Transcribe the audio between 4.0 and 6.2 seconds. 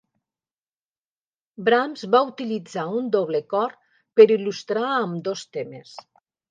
per il·lustrar ambdós temes.